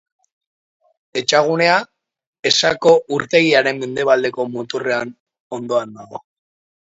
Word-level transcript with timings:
Etxagunea, 1.19 1.75
Esako 2.51 2.93
urtegiaren 3.19 3.83
mendebaldeko 3.85 4.47
muturraren 4.55 5.13
ondoan 5.59 5.95
dago. 6.01 6.25